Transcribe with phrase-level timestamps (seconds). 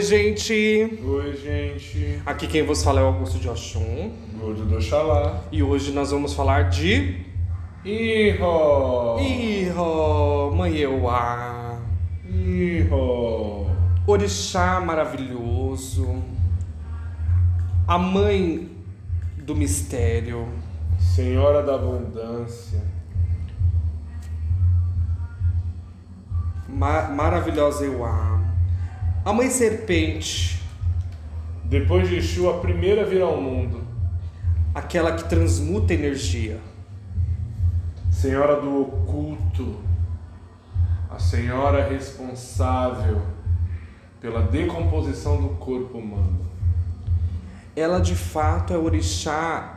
[0.00, 0.98] Oi, gente!
[1.04, 2.22] Oi, gente.
[2.24, 4.10] Aqui quem vos fala é o Augusto de Oxum.
[4.40, 5.42] Gordo do Oxalá.
[5.52, 7.18] E hoje nós vamos falar de...
[7.84, 9.20] Iho!
[9.20, 11.82] Iho, Mãe Euá,
[12.26, 13.66] Iho!
[14.06, 16.24] Orixá maravilhoso,
[17.86, 18.70] a Mãe
[19.36, 20.48] do Mistério,
[20.98, 22.82] Senhora da Abundância.
[26.66, 28.39] ma maravilhosa Euá,
[29.24, 30.62] a Mãe Serpente,
[31.64, 33.82] Depois de Exu, a primeira a vir ao mundo.
[34.74, 36.58] aquela que transmuta energia,
[38.10, 39.76] Senhora do Oculto.
[41.10, 43.20] A Senhora responsável
[44.20, 46.46] pela decomposição do corpo humano.
[47.74, 49.76] ela de fato é o orixá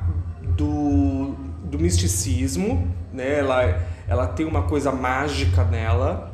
[0.56, 3.40] do, do misticismo, né?
[3.40, 6.33] ela, ela tem uma coisa mágica nela.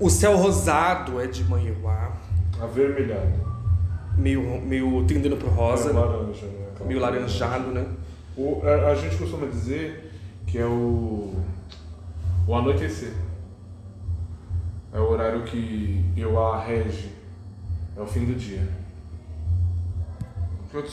[0.00, 2.16] O céu rosado é de Manhuá,
[2.58, 3.32] Avermelhado.
[4.16, 6.68] meio, meio tendendo pro rosa, É laranja, né?
[6.72, 7.86] Aquela meio laranjado, né?
[8.34, 10.10] O, a, a gente costuma dizer
[10.46, 11.34] que é o,
[12.46, 13.12] o anoitecer.
[14.92, 17.10] É o horário que eu a rege.
[17.94, 18.66] É o fim do dia.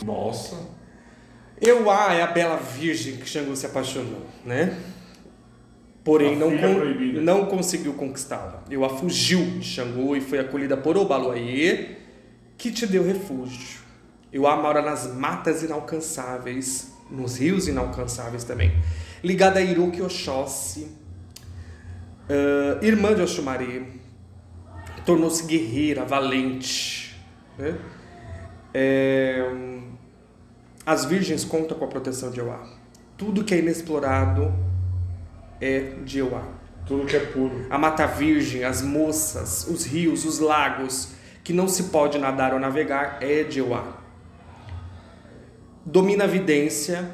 [0.05, 0.57] Nossa!
[1.61, 4.77] Euá é a bela virgem que Xangô se apaixonou, né?
[6.07, 6.61] Porém, A não, filha
[7.15, 8.63] con- não conseguiu conquistá-la.
[8.71, 11.97] Euá fugiu de Xangô e foi acolhida por Obaluayê,
[12.57, 13.81] que te deu refúgio.
[14.31, 18.71] Euá mora nas matas inalcançáveis, nos rios inalcançáveis também.
[19.21, 20.87] Ligada a Iruki Oxóssi,
[22.29, 23.81] ah, irmã de Oxumaré,
[25.05, 27.19] tornou-se guerreira, valente.
[27.57, 27.75] Né?
[28.73, 29.43] É,
[30.85, 32.65] as virgens contam com a proteção de Euá.
[33.17, 34.53] Tudo que é inexplorado
[35.59, 36.43] é de Euá.
[36.85, 37.65] Tudo que é puro.
[37.69, 41.13] A mata virgem, as moças, os rios, os lagos,
[41.43, 43.97] que não se pode nadar ou navegar, é de Euá.
[45.85, 47.09] Domina a vidência,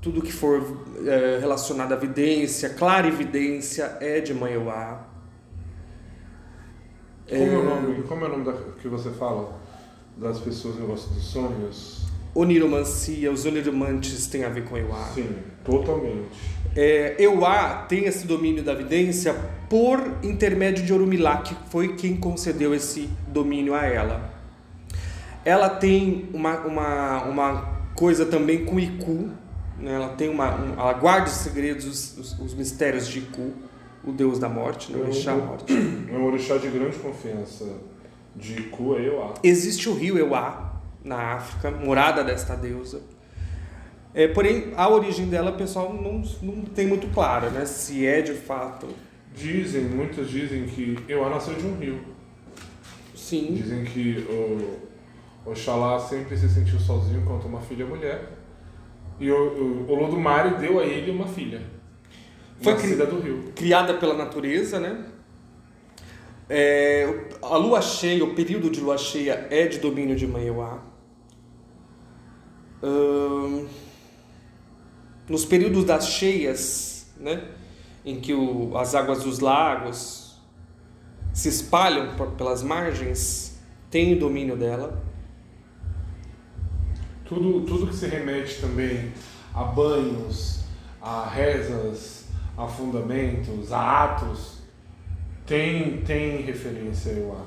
[0.00, 5.06] tudo que for eh, relacionado à vidência, clarividência, é de Mãe Euá.
[7.28, 9.58] Como é, o nome, como é o nome da, que você fala
[10.16, 12.05] das pessoas no negócio dos sonhos?
[12.38, 15.10] Oniromancia, os oniromantes têm a ver com Euá.
[15.14, 15.28] Sim,
[15.64, 16.28] totalmente.
[16.74, 19.34] É, Euá tem esse domínio da vidência
[19.70, 24.30] por intermédio de Orumilá, que foi quem concedeu esse domínio a ela.
[25.44, 29.30] Ela tem uma, uma, uma coisa também com Iku,
[29.78, 29.94] né?
[29.94, 33.52] ela tem uma, um- ela guarda os segredos, os, os- os mistérios de Iku,
[34.04, 34.98] o deus da morte, né?
[34.98, 35.46] o orixá Uhum.
[35.46, 35.72] morte.
[35.72, 37.64] É um orixá de grande confiança.
[38.34, 39.32] De Ku é Euá.
[39.42, 40.75] Existe o rio Euá
[41.06, 43.00] na África, morada desta deusa.
[44.12, 47.64] É, porém, a origem dela, o pessoal não, não tem muito clara, né?
[47.64, 48.88] Se é de fato.
[49.34, 52.00] Dizem, muitos dizem que Euá nasceu de um rio.
[53.14, 53.54] Sim.
[53.54, 58.32] Dizem que o Oxalá sempre se sentiu sozinho quanto uma filha mulher.
[59.20, 61.60] E o, o, Olodumare deu a ele uma filha.
[62.60, 63.52] Foi nascida do rio.
[63.54, 65.04] criada pela natureza, né?
[66.48, 70.95] É, a lua cheia, o período de lua cheia é de domínio de Maieuá.
[75.28, 77.48] Nos períodos das cheias, né?
[78.04, 80.36] Em que o- as águas dos lagos
[81.32, 83.58] se espalham por- pelas margens,
[83.90, 85.02] tem o domínio dela.
[87.24, 89.12] Tudo, tudo que se remete também
[89.52, 90.60] a banhos,
[91.02, 92.26] a rezas,
[92.56, 94.58] a fundamentos, a atos,
[95.44, 97.44] tem, tem referência a Euá.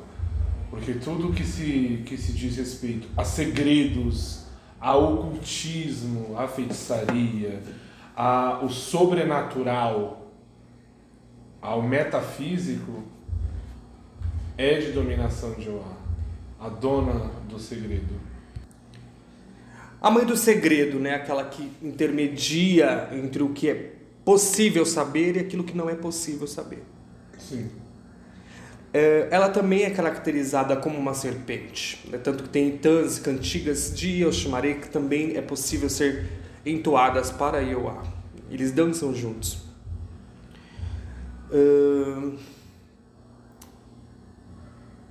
[0.70, 4.44] Porque tudo que se, que se diz respeito a segredos,
[4.80, 7.62] a ocultismo, a feitiçaria,
[8.16, 10.32] a, o sobrenatural,
[11.62, 13.04] ao metafísico,
[14.58, 15.94] é de dominação de Euá,
[16.60, 18.30] a dona do segredo.
[20.02, 21.16] A mãe do segredo, né?
[21.16, 23.94] Aquela que intermedia entre o que é
[24.24, 26.84] possível saber e aquilo que não é possível saber.
[27.38, 27.70] Sim.
[28.92, 32.18] É, ela também é caracterizada como uma serpente, né?
[32.18, 36.28] tanto que tem tãs, cantigas de Yoshimare que também é possível ser
[36.66, 38.04] entoadas para Ioá.
[38.50, 39.70] Eles dançam juntos.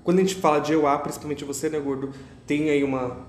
[0.09, 2.13] Quando a gente fala de Ioá, principalmente você, né, Gordo,
[2.47, 3.27] tem aí uma,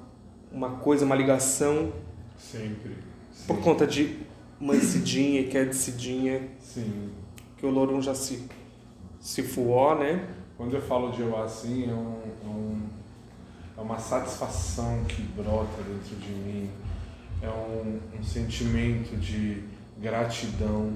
[0.52, 1.92] uma coisa, uma ligação
[2.38, 2.96] Sempre.
[3.32, 3.44] Sim.
[3.48, 4.18] por conta de
[4.60, 7.10] Mãe Cidinha que é de Cidinha, Sim.
[7.58, 8.44] que o Lorum já se,
[9.20, 10.26] se fuó, né?
[10.60, 12.82] Quando eu falo de eu assim, é, um, é, um-
[13.78, 16.70] é uma satisfação que brota dentro de mim.
[17.42, 19.64] É um, um sentimento de
[20.02, 20.92] gratidão.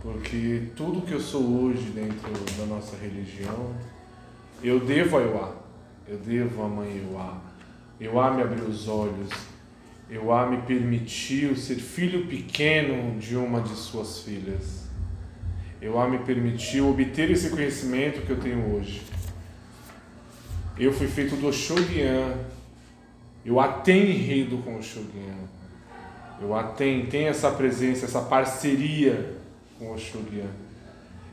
[0.00, 3.74] Porque tudo que eu sou hoje dentro da nossa religião
[4.62, 5.54] Eu devo a Euá.
[6.08, 7.38] Eu devo a mãe Euá.
[8.00, 9.28] Euá me abriu os olhos.
[10.08, 14.79] Euá me permitiu ser filho pequeno de uma de suas filhas.
[15.80, 19.00] Euá me permitiu obter esse conhecimento que eu tenho hoje.
[20.78, 22.36] Eu fui feito do Shogun.
[23.44, 23.58] Eu
[24.10, 25.46] enredo com o Shogun.
[26.40, 29.36] Eu tenho, tenho essa presença, essa parceria
[29.78, 30.48] com o Shogun.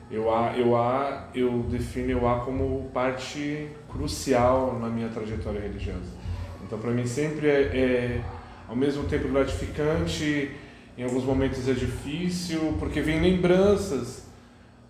[0.10, 6.16] Eu a, eu defino eu a como parte crucial na minha trajetória religiosa.
[6.64, 8.22] Então, para mim sempre é, é,
[8.68, 10.52] ao mesmo tempo gratificante,
[10.98, 14.27] em alguns momentos é difícil, porque vem lembranças,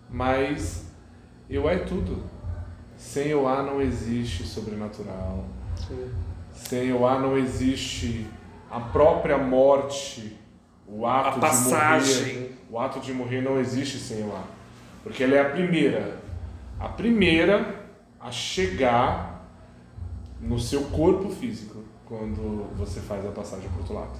[0.08, 0.86] mas
[1.48, 2.22] eu é tudo.
[2.96, 5.44] Sem o A não existe sobrenatural.
[5.76, 6.10] Sim.
[6.52, 8.26] Sem o A não existe
[8.70, 10.36] a própria morte,
[10.86, 12.24] o ato a passagem.
[12.24, 12.54] de morrer.
[12.70, 14.42] O ato de morrer não existe sem o A.
[15.02, 16.18] Porque ela é a primeira,
[16.78, 17.86] a primeira
[18.20, 19.48] a chegar
[20.40, 24.18] no seu corpo físico quando você faz a passagem para o outro lado.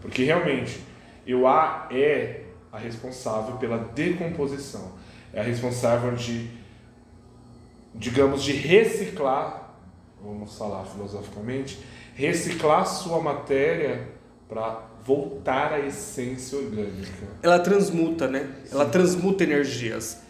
[0.00, 0.80] Porque realmente,
[1.26, 4.92] eu a é a responsável pela decomposição,
[5.36, 6.48] é responsável de,
[7.94, 9.74] digamos, de reciclar,
[10.24, 11.78] vamos falar filosoficamente,
[12.14, 14.08] reciclar sua matéria
[14.48, 17.26] para voltar à essência orgânica.
[17.42, 18.50] Ela transmuta, né?
[18.64, 18.72] Sim.
[18.72, 20.22] Ela transmuta energias.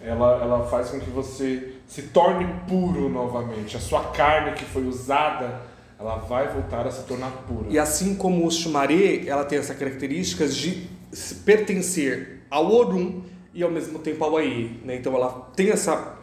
[0.00, 3.76] Ela, ela faz com que você se torne puro novamente.
[3.76, 5.62] A sua carne que foi usada,
[5.98, 7.66] ela vai voltar a se tornar pura.
[7.70, 10.88] E assim como o Shumare, ela tem essa característica de
[11.44, 14.80] pertencer ao Orum e ao mesmo tempo Aie.
[14.84, 14.96] Né?
[14.96, 16.22] Então ela tem essa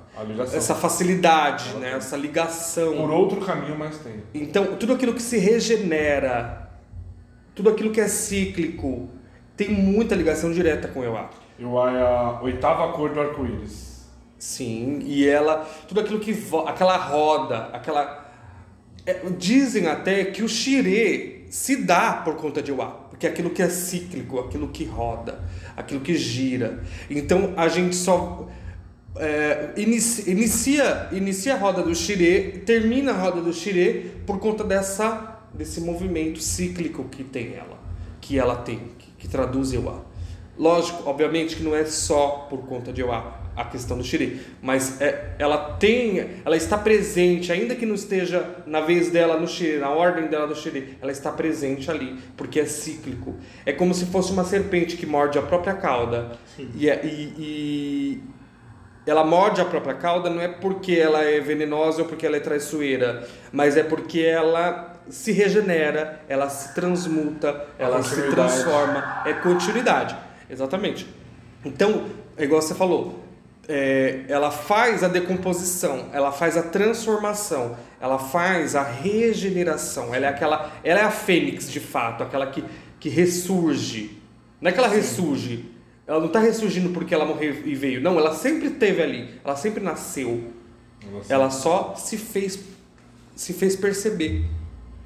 [0.53, 1.93] essa facilidade, né?
[1.93, 2.97] essa ligação.
[2.97, 4.21] Por outro caminho, mas tem.
[4.33, 6.61] Então, tudo aquilo que se regenera
[7.53, 9.09] tudo aquilo que é cíclico
[9.55, 11.29] tem muita ligação direta com Euá.
[11.59, 14.09] Euá é a oitava cor do arco-íris.
[14.39, 16.35] Sim, e ela, tudo aquilo que
[16.65, 18.25] aquela roda, aquela
[19.05, 23.49] é, dizem até que o xirê se dá por conta de Euá, porque é aquilo
[23.49, 25.43] que é cíclico, aquilo que roda,
[25.75, 26.81] aquilo que gira.
[27.09, 28.47] Então a gente só
[29.17, 35.39] é, inicia, inicia, a roda do xirê, termina a roda do xirê por conta dessa
[35.53, 37.77] desse movimento cíclico que tem ela,
[38.21, 39.99] que ela tem, que, que traduz Euá.
[40.57, 45.01] Lógico, obviamente que não é só por conta de Euá a questão do Xiri, mas
[45.01, 49.77] é, ela tem, ela está presente, ainda que não esteja na vez dela no Xiri,
[49.77, 53.35] na ordem dela do Xiri, ela está presente ali, porque é cíclico.
[53.65, 56.31] É como se fosse uma serpente que morde a própria cauda.
[56.75, 58.23] E, é, e, e,
[59.05, 62.39] ela morde a própria cauda não é porque ela é venenosa ou porque ela é
[62.39, 69.23] traiçoeira, mas é porque ela se regenera, ela se transmuta, ela se transforma.
[69.25, 70.15] É continuidade,
[70.49, 71.07] exatamente.
[71.65, 72.05] Então,
[72.37, 73.23] é igual você falou,
[73.73, 80.13] é, ela faz a decomposição, ela faz a transformação, ela faz a regeneração.
[80.13, 82.65] Ela é aquela, ela é a fênix de fato, aquela que,
[82.99, 84.19] que ressurge.
[84.59, 84.95] Não é que ela Sim.
[84.95, 85.65] ressurge,
[86.05, 88.01] ela não está ressurgindo porque ela morreu e veio.
[88.01, 90.51] Não, ela sempre esteve ali, ela sempre nasceu.
[91.29, 92.59] Ela só se fez,
[93.37, 94.43] se fez perceber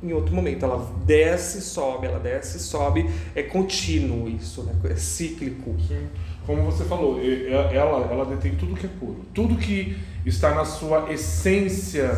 [0.01, 0.65] em outro momento.
[0.65, 3.07] Ela desce, sobe, ela desce, sobe.
[3.35, 4.73] É contínuo isso, né?
[4.89, 5.75] é cíclico.
[5.87, 6.07] Sim.
[6.45, 9.25] Como você falou, ela, ela detém tudo que é puro.
[9.33, 12.11] Tudo que está na sua essência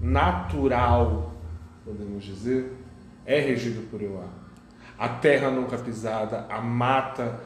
[0.00, 1.34] natural,
[1.84, 2.72] podemos dizer,
[3.24, 4.28] é regido por Euá.
[4.98, 7.40] A terra nunca pisada, a mata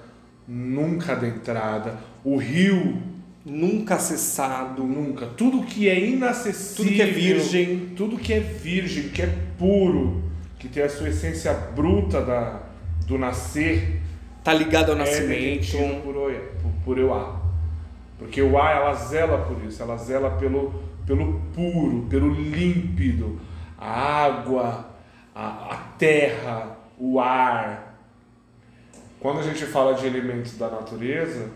[0.46, 3.02] nunca adentrada, o rio
[3.44, 5.26] nunca acessado, nunca.
[5.26, 10.22] Tudo que é inacessível, tudo que é virgem, tudo que é virgem, que é puro,
[10.58, 12.62] que tem a sua essência bruta da,
[13.06, 14.01] do nascer,
[14.42, 15.72] tá ligado ao é nascimento
[16.02, 17.40] por, por, por Euá.
[18.18, 20.72] Porque Euá ela zela por isso, ela zela pelo,
[21.06, 23.40] pelo puro, pelo límpido,
[23.78, 24.90] a água,
[25.34, 27.96] a, a terra, o ar.
[29.20, 31.50] Quando a gente fala de elementos da natureza,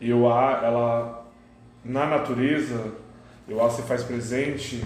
[0.00, 1.26] e o ar, ela,
[1.84, 2.92] na natureza,
[3.48, 4.84] o se faz presente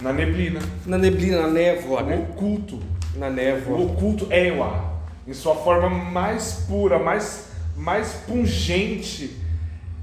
[0.00, 0.60] na neblina.
[0.86, 2.16] Na neblina, na névoa, o né?
[2.16, 2.80] oculto.
[3.16, 3.76] Na névoa.
[3.76, 4.97] O oculto é o ar.
[5.28, 9.36] Em sua forma mais pura, mais, mais pungente,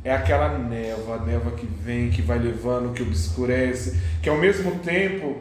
[0.04, 4.78] é aquela névoa, a névoa que vem, que vai levando, que obscurece, que ao mesmo
[4.82, 5.38] tempo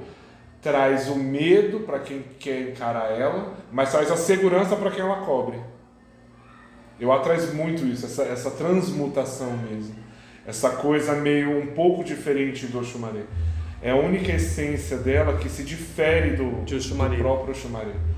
[0.62, 5.16] traz o medo para quem quer encarar ela, mas traz a segurança para quem ela
[5.16, 5.60] cobre.
[6.98, 9.96] Eu atrás muito isso, essa, essa transmutação mesmo.
[10.46, 13.24] Essa coisa meio um pouco diferente do Oxumaré.
[13.82, 18.13] É a única essência dela que se difere do, do próprio Oxumaré.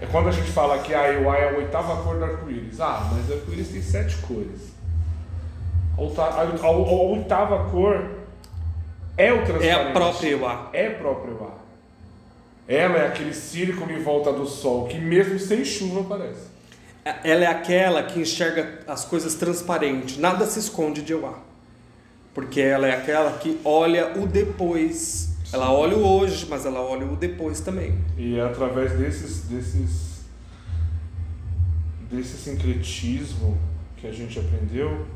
[0.00, 2.80] É quando a gente fala que a Iwa é a oitava cor do arco-íris.
[2.80, 4.70] Ah, mas o arco-íris tem sete cores.
[5.98, 8.08] A, a- a- a oitava cor
[9.18, 9.66] é o transparente.
[9.68, 10.70] É a própria Euá.
[10.72, 11.60] É próprio ar.
[12.66, 16.48] Ela é aquele círculo em volta do sol que mesmo sem chuva aparece.
[17.24, 21.34] Ela é aquela que enxerga as coisas transparentes, nada se esconde de Euá.
[22.32, 25.30] Porque ela é aquela que olha o depois.
[25.52, 27.98] Ela olha o hoje, mas ela olha o depois também.
[28.16, 30.24] E é através desses, desses,
[32.10, 33.58] desse sincretismo
[33.96, 35.06] que a gente aprendeu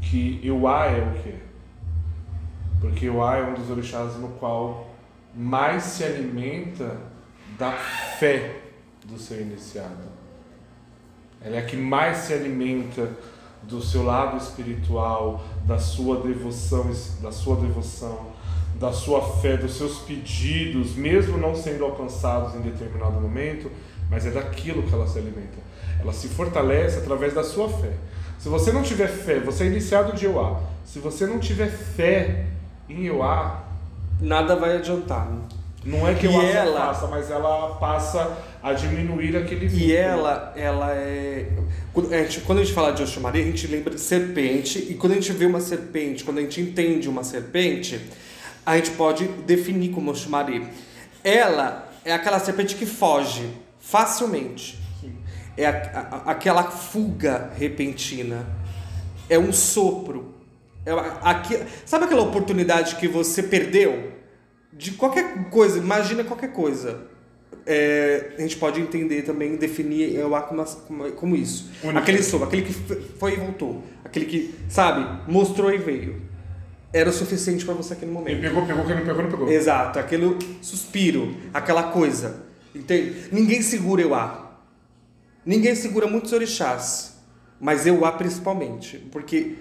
[0.00, 1.34] que Euá é o quê?
[2.80, 4.94] Porque Euá é um dos orixás no qual
[5.34, 6.96] mais se alimenta
[7.58, 8.60] da fé
[9.04, 10.16] do seu iniciado.
[11.40, 13.10] Ela é a que mais se alimenta
[13.62, 16.90] do seu lado espiritual, da sua devoção,
[17.20, 18.35] da sua devoção,
[18.78, 23.70] da sua fé, dos seus pedidos, mesmo não sendo alcançados em determinado momento,
[24.10, 25.58] mas é daquilo que ela se alimenta.
[26.00, 27.92] Ela se fortalece através da sua fé.
[28.38, 30.60] Se você não tiver fé, você é iniciado de Euá.
[30.84, 32.44] Se você não tiver fé
[32.88, 33.64] em Euá,
[34.20, 35.28] Nada vai adiantar.
[35.84, 39.92] não é que E Euá ela- passa, mas ela passa a diminuir aquele E vínculo.
[39.94, 41.46] ela, ela é.
[41.92, 44.94] Quando a, gente, quando a gente fala de Oxumaria, a gente lembra de serpente, e
[44.94, 48.00] quando a gente vê uma serpente, quando a gente entende uma serpente,
[48.66, 50.68] a gente pode definir como Oxumaria.
[51.22, 54.78] Ela é aquela serpente que foge facilmente.
[55.56, 55.72] É a-
[56.26, 58.46] a- aquela fuga repentina.
[59.30, 60.34] É um sopro.
[60.84, 60.90] É
[61.22, 64.12] aqui, sabe aquela oportunidade que você perdeu?
[64.72, 67.06] De qualquer coisa, imagina qualquer coisa.
[67.64, 71.70] É, a gente pode entender também, definir eu como, como, como isso.
[71.82, 71.98] Único.
[71.98, 73.82] Aquele sopro, aquele que foi e voltou.
[74.04, 76.22] Aquele que, sabe, mostrou e veio.
[76.96, 78.40] Era o suficiente para você naquele Quem momento.
[78.40, 79.48] pegou, pegou, quem não pegou, não pegou.
[79.50, 82.44] Exato, aquele suspiro, aquela coisa.
[82.74, 83.28] Entende?
[83.30, 84.58] Ninguém segura Euá.
[85.44, 87.18] Ninguém segura muitos orixás,
[87.60, 89.56] mas Euá principalmente, porque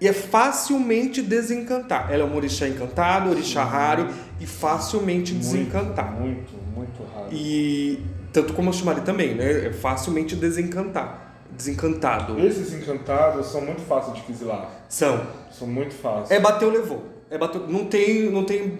[0.00, 2.12] é facilmente desencantar.
[2.12, 4.08] Ela é um orixá encantado, orixá raro
[4.40, 6.12] e facilmente desencantar.
[6.20, 7.28] Muito, muito raro.
[7.30, 8.00] E
[8.32, 9.66] tanto como eu chamaria também, né?
[9.66, 11.21] É facilmente desencantar,
[11.56, 12.38] desencantado.
[12.40, 14.70] Esses encantados são muito fáceis de quisilar.
[14.88, 15.26] São.
[15.50, 16.30] São muito fáceis.
[16.30, 17.04] É bateu levou.
[17.30, 18.78] É bateu, não tem, não tem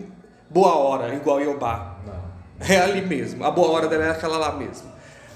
[0.51, 1.97] boa hora igual Iobá.
[2.07, 2.67] Não.
[2.67, 3.45] É ali mesmo.
[3.45, 4.91] A boa hora dela é aquela lá mesmo.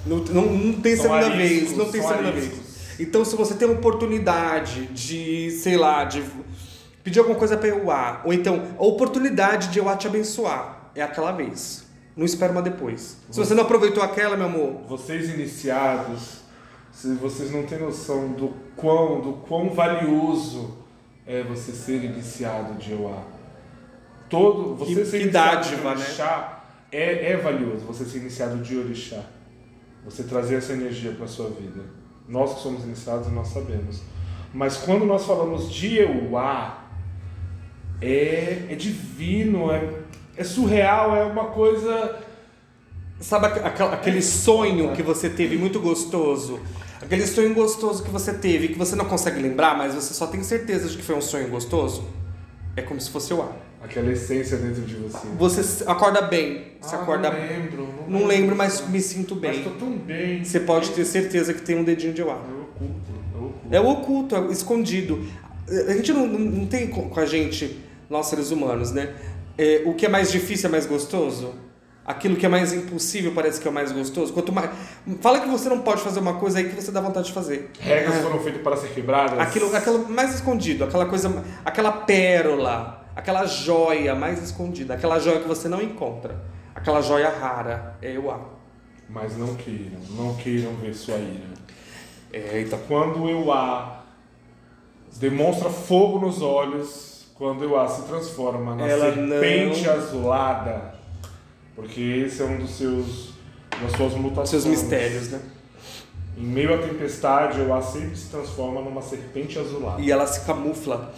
[0.05, 1.77] Não, não, não tem São segunda ariscos, vez.
[1.77, 2.59] Não tem segunda ariscos.
[2.59, 2.67] vez.
[2.99, 6.23] Então, se você tem uma oportunidade de, sei lá, de
[7.03, 11.33] pedir alguma coisa para Euá, ou então a oportunidade de Euá te abençoar, é aquela
[11.33, 11.85] vez.
[12.17, 13.19] Não espera uma depois.
[13.31, 16.39] Se você não aproveitou aquela, meu amor, Vocês iniciados,
[17.21, 20.77] vocês não têm noção do quão, do quão valioso
[21.27, 23.23] é você ser iniciado de Euá.
[24.31, 25.91] Todo, você Que- ser que dádiva, de né?
[25.91, 29.23] orixá é, é valioso, você ser iniciado de orixá.
[30.05, 31.83] Você trazer essa energia para sua vida.
[32.29, 34.03] Nós que somos iniciados, nós sabemos.
[34.55, 36.85] Mas quando nós falamos de Euá,
[38.01, 40.01] é, é divino, é,
[40.37, 42.21] é surreal, é uma coisa
[43.21, 46.61] sabe aqu- aqu- aquele sonho que você teve muito gostoso?
[47.01, 50.43] Aquele sonho gostoso que você teve, que você não consegue lembrar, mas você só tem
[50.43, 52.05] certeza de que foi um sonho gostoso?
[52.75, 53.57] É como se fosse o ar.
[53.83, 55.27] Aquela essência dentro de você.
[55.39, 57.89] Você acorda bem, você Ah, acorda Não lembro.
[58.09, 59.63] Não lembro, mas me sinto Mas bem.
[59.65, 60.43] tô tão bem.
[60.45, 62.29] Você pode ter certeza que tem um dedinho de ar.
[62.29, 63.13] É oculto.
[63.35, 63.69] É oculto.
[63.73, 65.25] É o oculto, é o escondido.
[65.89, 67.79] A gente não, não não tem com com a gente,
[68.11, 69.15] nós seres humanos, né?
[69.59, 71.55] É, o que é mais difícil é mais gostoso?
[72.07, 74.33] Aquilo que é mais impossível parece que é o mais gostoso?
[74.33, 74.71] Quanto mais.
[75.21, 77.71] Fala que você não pode fazer uma coisa aí que você dá vontade de fazer.
[77.81, 79.39] Regras foram feitas para ser quebradas.
[79.41, 85.49] Aquilo, aquilo mais escondido, aquela coisa, aquela pérola, aquela joia mais escondida, aquela joia que
[85.49, 86.41] você não encontra,
[86.75, 88.55] aquela joia rara, é o ar.
[89.11, 91.57] Mas não queiram, não queiram ver sua ira.
[92.33, 94.05] É, então, Quando o Euá
[95.19, 100.96] demonstra fogo nos olhos, quando o Euá se transforma na Ela serpente não- azulada,
[101.77, 103.35] porque esse é um dos seus
[103.81, 104.49] das suas mutações.
[104.49, 105.41] seus mistérios, né?
[106.39, 110.01] Em meio à tempestade, o Euá sempre se transforma numa serpente azulada.
[110.03, 111.15] E ela se camufla,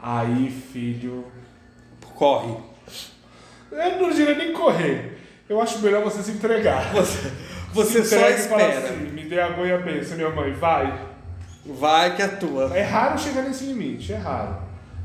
[0.00, 1.24] Aí, filho,
[2.14, 2.54] corre.
[3.72, 5.18] eu não diria nem correr.
[5.48, 6.92] Eu acho melhor você se entregar.
[7.74, 8.78] Você Se só espera.
[8.78, 11.06] assim, me dê a goia benção, minha mãe, vai.
[11.66, 12.74] Vai que é tua.
[12.74, 14.56] É raro chegar nesse limite, é raro.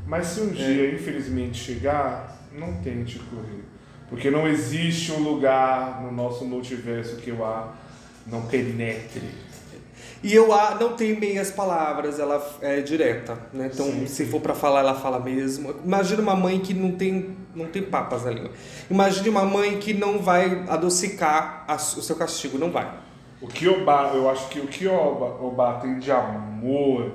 [0.06, 3.64] Mas se um dia, infelizmente, chegar, não tente correr.
[4.08, 7.76] Porque não existe um lugar no nosso multiverso que o ar
[8.26, 9.22] não penetre.
[10.22, 13.70] E eu a não tem meias palavras, ela é direta, né?
[13.72, 14.06] Então, Sim.
[14.06, 15.74] se for pra falar, ela fala mesmo.
[15.84, 18.50] Imagina uma mãe que não tem, não tem papas na língua.
[18.90, 22.90] Imagine uma mãe que não vai adocicar a- o seu castigo, não vai.
[23.42, 27.12] O que Oba, eu acho que o que Oba, Oba tem de amor,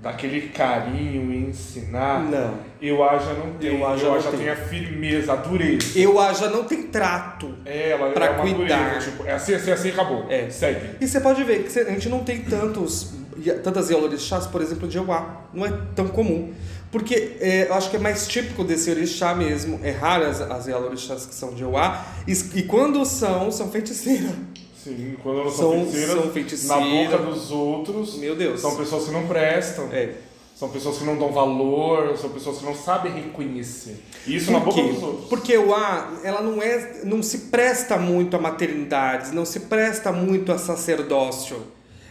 [0.00, 2.54] daquele carinho em ensinar, Não.
[2.82, 3.72] Eu já não tem.
[3.72, 4.40] Eu não já tem.
[4.40, 5.98] tem a firmeza, a dureza.
[5.98, 7.54] Eu já não tem trato.
[7.64, 8.88] É, ela Pra é uma cuidar.
[8.90, 10.26] dureza, tipo, é assim, assim, assim, acabou.
[10.28, 10.50] É.
[10.50, 10.96] Segue.
[11.00, 13.12] E você pode ver que a gente não tem tantos,
[13.62, 15.42] tantas Yalorixás, por exemplo, de Euá.
[15.54, 16.52] Não é tão comum.
[16.90, 19.80] Porque é, eu acho que é mais típico desse orixá mesmo.
[19.82, 22.04] É raro as, as Yalorixás que são de Euá.
[22.28, 24.32] E, e quando são, são feiticeiras.
[24.84, 27.10] Sim, quando elas são, São- feiticeiras, são na feiticeiras.
[27.12, 28.60] boca dos outros, Meu Deus.
[28.60, 29.88] são pessoas que não prestam.
[29.92, 30.10] É.
[30.62, 34.00] São pessoas que não dão valor, são pessoas que não sabem reconhecer.
[34.24, 34.92] E isso na Por boca quê?
[34.92, 35.28] dos outros.
[35.28, 40.12] Porque o A, ela não é, não se presta muito a maternidades, não se presta
[40.12, 41.60] muito a sacerdócio.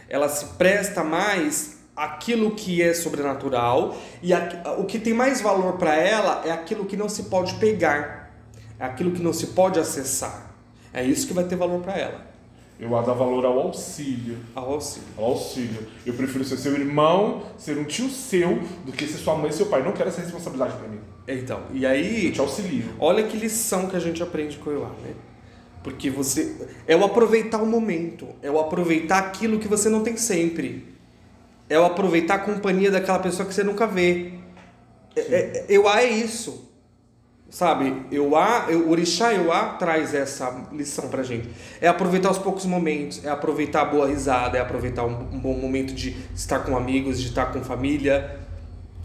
[0.06, 5.78] Ela se presta mais aquilo que é sobrenatural e a- o que tem mais valor
[5.78, 8.34] para ela é aquilo que não se pode pegar,
[8.78, 10.52] é aquilo que não se pode acessar.
[10.92, 12.20] É isso que vai ter valor para ela,
[12.78, 14.38] Eu a dar valor ao auxílio.
[14.54, 15.08] ao auxílio.
[15.16, 15.86] Ao auxílio.
[16.04, 19.52] Eu prefiro ser seu irmão, ser um tio seu, do que ser sua mãe e
[19.52, 19.82] seu pai.
[19.82, 20.98] Não quero essa responsabilidade pra mim.
[21.28, 22.94] Então, e Eu aí te auxilio.
[22.98, 25.14] Olha que lição que a gente aprende com o Euá, né?
[25.82, 26.56] Porque você.
[26.86, 28.26] É o aproveitar o momento.
[28.42, 30.92] É o aproveitar aquilo que você não tem sempre.
[31.68, 34.32] É o aproveitar a companhia daquela pessoa que você nunca vê.
[35.14, 36.71] É, é, Euá é isso.
[37.52, 37.94] Sabe?
[38.10, 41.50] Euá, eu- o Orixá Euá traz essa lição pra gente.
[41.82, 45.52] É aproveitar os poucos momentos, é aproveitar a boa risada, é aproveitar um, um bom
[45.52, 48.38] momento de estar com amigos, de estar com família.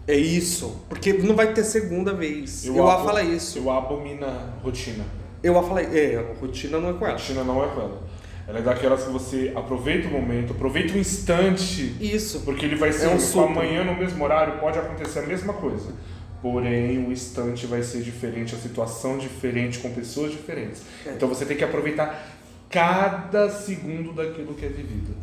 [0.06, 0.80] É isso.
[0.88, 2.64] Porque não vai ter segunda vez.
[2.64, 3.58] Euá abo- fala isso.
[3.58, 5.04] Eu abomina rotina.
[5.42, 7.18] Eu a falei, é, a rotina não é com ela.
[7.18, 8.02] Rotina não é com ela.
[8.48, 12.40] Ela é daquelas que você aproveita o momento, aproveita o instante, Isso.
[12.46, 15.92] porque ele vai ser É um amanhã no mesmo horário pode acontecer a mesma coisa.
[16.40, 20.82] Porém, o instante vai ser diferente, a situação diferente, com pessoas diferentes.
[21.04, 21.10] É.
[21.10, 22.28] Então você tem que aproveitar
[22.70, 25.16] cada segundo daquilo que é vivido.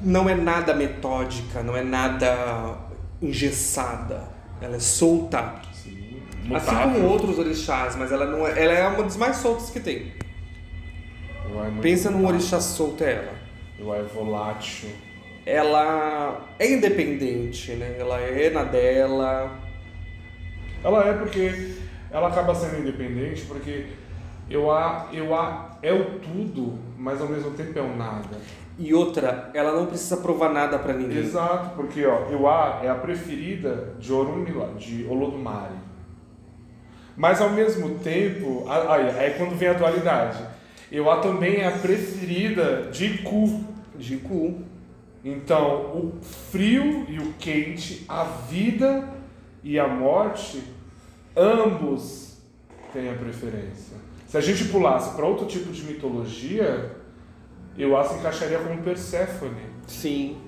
[0.00, 2.78] Não é nada metódica, não é nada
[3.20, 4.28] engessada.
[4.60, 5.60] Ela é solta.
[5.72, 6.22] Sim,
[6.54, 9.78] Assim como outros orixás, mas ela não é, ela é uma das mais soltas que
[9.78, 10.12] tem.
[11.44, 13.34] É Pensa num orixá solto é ela.
[13.78, 14.88] Eu é volátil.
[15.44, 17.96] Ela é independente, né?
[17.98, 19.61] Ela é na dela.
[20.84, 21.76] Ela é porque
[22.10, 23.86] ela acaba sendo independente porque
[24.50, 28.36] eu a, eu a é o tudo, mas ao mesmo tempo é o nada.
[28.78, 31.18] E outra, ela não precisa provar nada pra ninguém.
[31.18, 35.74] Exato, porque ó, eu a é a preferida de Orunmila, de Olodumare.
[37.16, 40.38] Mas ao mesmo tempo, aí, aí quando vem a dualidade,
[40.90, 43.64] eu a também é a preferida de Ku.
[43.96, 44.62] De cu.
[45.24, 46.18] Então, o
[46.50, 49.08] frio e o quente, a vida
[49.62, 50.62] e a morte,
[51.36, 52.38] ambos
[52.92, 53.96] têm a preferência.
[54.26, 56.90] Se a gente pulasse para outro tipo de mitologia,
[57.76, 59.72] eu a se encaixaria como Perséfone.
[59.86, 60.38] Sim,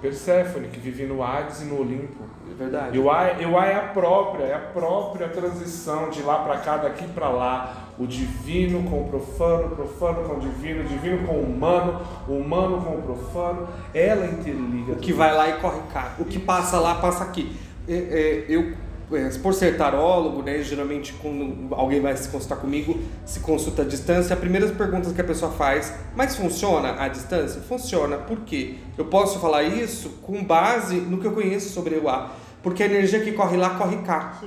[0.00, 2.24] Perséfone, que vive no Hades e no Olimpo.
[2.50, 2.96] é verdade.
[2.96, 7.28] Euá, Euá é a própria, é a própria transição de lá para cá, daqui para
[7.28, 7.78] lá.
[7.98, 12.00] O divino com o profano, o profano com o divino, o divino com o humano,
[12.26, 13.68] o humano com o profano.
[13.94, 14.94] Ela interliga.
[14.94, 16.14] O que vai lá e corre cá.
[16.18, 17.56] O que passa lá, passa aqui.
[17.92, 18.72] É, é, eu,
[19.12, 23.84] é, por ser tarólogo, né, geralmente quando alguém vai se consultar comigo, se consulta à
[23.84, 27.60] distância, a primeira pergunta que a pessoa faz, mas funciona à distância?
[27.60, 28.16] Funciona.
[28.16, 28.76] Por quê?
[28.96, 32.34] Eu posso falar isso com base no que eu conheço sobre o ar.
[32.62, 34.40] Porque a energia que corre lá, corre cá.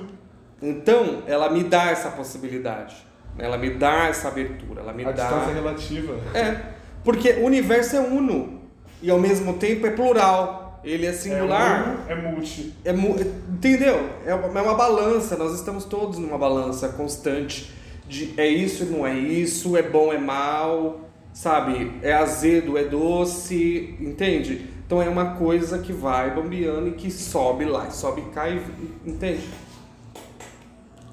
[0.61, 2.95] Então, ela me dá essa possibilidade.
[3.37, 4.81] Ela me dá essa abertura.
[4.81, 5.23] Ela me A dá...
[5.23, 6.13] distância é relativa.
[6.33, 6.61] É,
[7.03, 8.61] porque o universo é uno
[9.01, 10.64] e ao mesmo tempo é plural.
[10.85, 12.05] Ele é singular.
[12.07, 12.73] É, um, é multi.
[12.85, 13.15] É, mu-
[13.49, 14.09] entendeu?
[14.25, 15.35] É uma, é uma balança.
[15.35, 17.71] Nós estamos todos numa balança constante
[18.07, 21.91] de é isso e não é isso, é bom, é mal, sabe?
[22.03, 24.67] É azedo, é doce, entende?
[24.85, 28.61] Então é uma coisa que vai bambeando e que sobe lá, sobe e cai,
[29.03, 29.41] entende?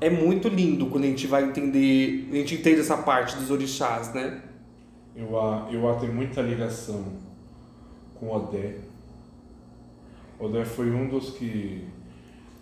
[0.00, 4.12] É muito lindo quando a gente vai entender, a gente entende essa parte dos orixás,
[4.12, 4.42] né?
[5.16, 7.04] Eu a, eu a tem muita ligação
[8.14, 8.74] com Odé.
[10.42, 11.86] Odé foi um dos que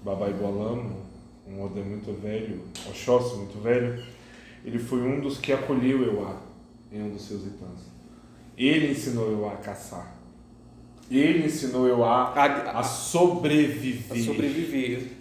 [0.05, 1.01] Babai Boalamo,
[1.49, 4.05] um Odé muito velho, Oxóssi muito velho,
[4.63, 6.37] ele foi um dos que acolheu Euá
[6.93, 7.91] em um dos seus itãs.
[8.55, 10.15] Ele ensinou Euá a caçar.
[11.11, 14.21] Ele ensinou Euá A, a sobreviver.
[14.21, 15.13] a sobreviver.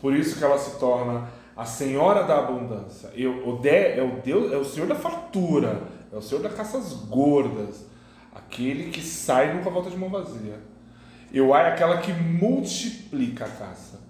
[0.00, 3.12] Por isso que ela se torna a senhora da abundância.
[3.14, 6.92] Eu, Odé é o Deus, é o senhor da fartura, é o senhor das caças
[7.08, 7.86] gordas,
[8.34, 10.58] aquele que sai e nunca volta de mão vazia.
[11.32, 14.00] Euá é aquela que multiplica a caça.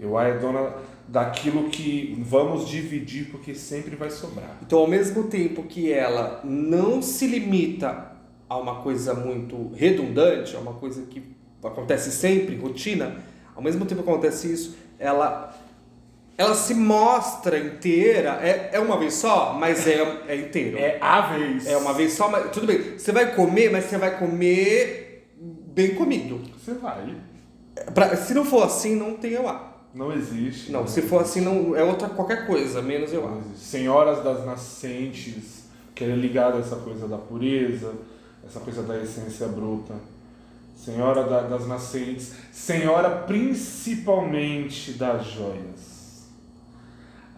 [0.00, 0.74] Euá é dona
[1.06, 4.58] daquilo que vamos dividir porque sempre vai sobrar.
[4.62, 8.12] Então, ao mesmo tempo que ela não se limita
[8.48, 11.22] a uma coisa muito redundante, a uma coisa que
[11.62, 13.16] acontece sempre, rotina,
[13.54, 15.54] ao mesmo tempo que acontece isso, ela
[16.36, 20.76] ela se mostra inteira, é, é uma vez só, mas é, é inteiro.
[20.76, 21.64] É a vez.
[21.64, 22.98] É uma vez só, mas tudo bem.
[22.98, 25.13] Você vai comer, mas você vai comer
[25.74, 26.40] bem comido.
[26.58, 27.14] Você vai.
[27.94, 29.72] Pra, se não for assim, não tem eu a.
[29.94, 30.72] Não existe.
[30.72, 33.64] Não, se for assim, não é outra qualquer coisa, menos eu Não existe.
[33.66, 37.92] Senhoras das nascentes, que é ligada a essa coisa da pureza,
[38.44, 39.94] essa coisa da essência bruta.
[40.76, 46.24] Senhora da- das nascentes, senhora principalmente das joias.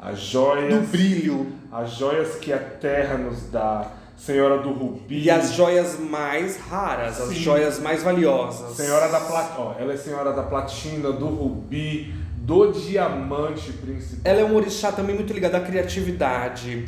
[0.00, 1.46] As joias, Do brilho.
[1.72, 3.90] as joias que a terra nos dá.
[4.16, 5.22] Senhora do rubi.
[5.24, 7.34] E as joias mais raras, as Sim.
[7.34, 8.76] joias mais valiosas.
[8.76, 9.76] Senhora da platina.
[9.78, 14.20] Ela é senhora da platina, do rubi, do diamante principal.
[14.24, 16.86] Ela é um orixá também muito ligada à criatividade.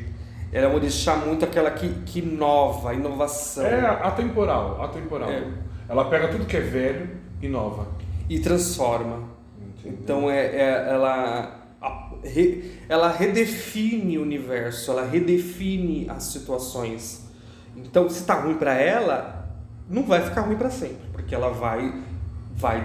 [0.52, 3.66] Ela é um orixá muito aquela que, que inova, inovação.
[3.66, 5.28] É atemporal, atemporal.
[5.28, 5.44] É.
[5.88, 7.10] Ela pega tudo que é velho
[7.42, 7.88] e inova.
[8.28, 9.28] E transforma.
[9.60, 9.98] Entendeu?
[10.02, 11.67] Então é, é- ela,
[12.88, 17.26] ela redefine o universo, ela redefine as situações.
[17.76, 19.48] Então, se tá ruim para ela,
[19.88, 22.02] não vai ficar ruim para sempre, porque ela vai
[22.58, 22.84] vai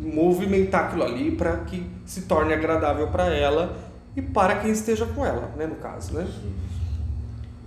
[0.00, 3.76] movimentar aquilo ali para que se torne agradável para ela
[4.16, 6.28] e para quem esteja com ela, né, no caso, né?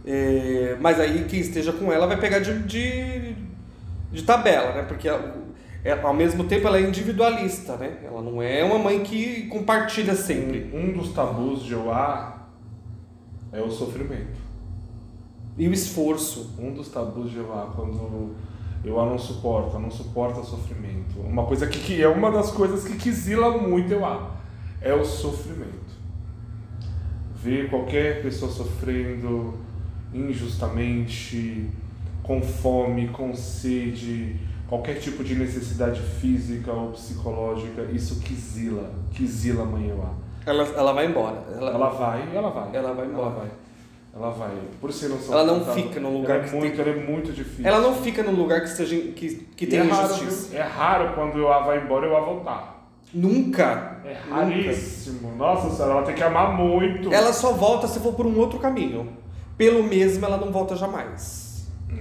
[0.06, 3.36] É, mas aí quem esteja com ela vai pegar de, de,
[4.12, 4.84] de tabela, né?
[4.84, 5.10] Porque
[5.84, 8.00] ela- é, ao mesmo tempo ela é individualista, né?
[8.04, 10.70] Ela não é uma mãe que compartilha sempre.
[10.74, 12.48] Um dos tabus de Oá
[13.52, 14.42] é o sofrimento.
[15.58, 16.56] E o esforço.
[16.60, 18.34] Um dos tabus de Oá, quando
[18.84, 21.20] Eoá não suporta, não suporta sofrimento.
[21.20, 24.32] Uma coisa que, que é uma das coisas que quisila muito Eoá,
[24.82, 25.74] é o sofrimento.
[27.36, 29.54] Ver qualquer pessoa sofrendo
[30.14, 31.70] injustamente,
[32.24, 34.36] com fome, com sede,
[34.74, 40.10] qualquer tipo de necessidade física ou psicológica, isso quisila, quisila Eoá.
[40.46, 41.44] Ela, ela vai embora.
[41.56, 42.70] Ela, Ela vai, ela vai.
[42.76, 43.22] Ela vai embora.
[43.28, 43.48] Ela vai.
[44.16, 44.52] Ela vai.
[44.82, 47.32] Por ser noção Ela não fica num lugar é que muito, tem- ela é muito
[47.32, 47.66] difícil.
[47.68, 50.50] ela não fica num lugar que, seja, que, que tem é raro, injustiça.
[50.50, 50.60] viu?
[50.60, 52.90] é raro quando o A vai embora e o A voltar.
[53.14, 53.98] Nunca.
[54.04, 54.36] É Nunca.
[54.36, 55.36] raríssimo.
[55.36, 57.14] Nossa senhora, ela tem que amar muito.
[57.14, 59.08] Ela só volta se for por um outro caminho.
[59.56, 61.43] Pelo mesmo, ela não volta jamais.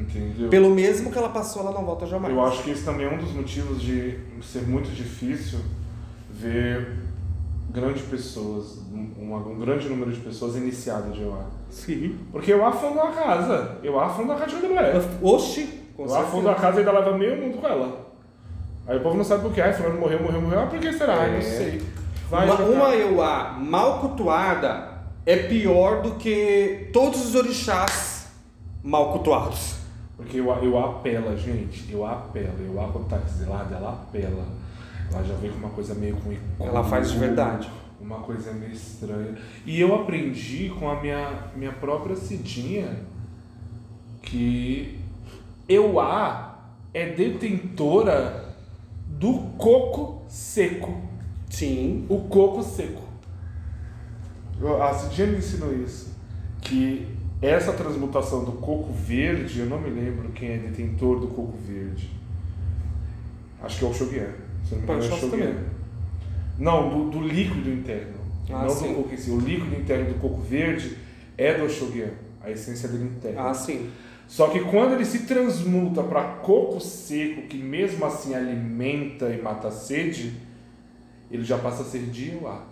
[0.02, 0.48] Entendeu?
[0.48, 2.34] Pelo mesmo que ela passou, ela não volta jamais.
[2.34, 5.60] Eu acho que esse também é um dos motivos de ser muito difícil
[6.30, 6.98] ver
[7.70, 11.46] grandes pessoas, um, um grande número de pessoas iniciadas de EUA.
[11.70, 12.18] Sim.
[12.30, 13.78] Porque o A fundou a casa.
[13.82, 14.94] Eu A fundou a casa de mulher.
[15.22, 15.80] Oxi.
[15.96, 16.30] com O A certeza.
[16.30, 18.12] fundou a casa e ainda leva meio mundo com ela.
[18.86, 19.60] Aí o povo não sabe por quê.
[19.60, 20.60] Ai, fulano morreu, morreu, morreu.
[20.60, 21.14] Ah, por que será?
[21.24, 21.34] É.
[21.34, 21.82] não sei.
[22.28, 22.70] Vai uma, jogar.
[22.70, 24.92] uma EUA mal cultuada
[25.24, 28.26] é pior do que todos os orixás
[28.82, 29.76] mal cultuados.
[30.22, 31.90] Porque eu, eu apela, gente.
[31.92, 32.54] Eu apela.
[32.60, 34.46] Eu a quando tá exilada, ela apela.
[35.12, 36.32] Ela já vem com uma coisa meio com
[36.64, 37.70] Ela faz de verdade.
[38.00, 39.36] Uma coisa meio estranha.
[39.64, 43.00] E eu aprendi com a minha, minha própria Cidinha
[44.22, 44.98] que
[45.68, 46.58] Euá
[46.94, 48.54] é detentora
[49.08, 51.00] do coco seco.
[51.50, 52.06] Sim.
[52.08, 53.02] O coco seco.
[54.60, 56.12] Eu- A Cidinha me ensinou isso.
[56.60, 57.06] Que
[57.42, 62.08] essa transmutação do coco verde, eu não me lembro quem é detentor do coco verde.
[63.60, 64.26] Acho que é o Shogun.
[64.64, 65.54] Se não me engano, é o Shogun.
[66.58, 68.14] Não, do, do líquido interno.
[68.48, 68.88] Ah, não sim.
[68.88, 69.30] do coco em si.
[69.30, 70.96] O líquido interno do coco verde
[71.36, 72.10] é do Shogun.
[72.40, 73.50] A essência dele interna.
[73.50, 73.90] Ah, sim.
[74.28, 79.68] Só que quando ele se transmuta para coco seco, que mesmo assim alimenta e mata
[79.68, 80.32] a sede,
[81.30, 82.71] ele já passa a ser Dioá.